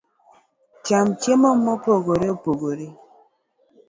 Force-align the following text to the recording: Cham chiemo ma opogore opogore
Cham 0.85 1.07
chiemo 1.19 1.49
ma 1.63 1.71
opogore 1.77 2.25
opogore 2.35 2.85